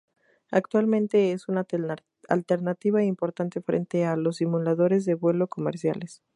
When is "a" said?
4.07-4.15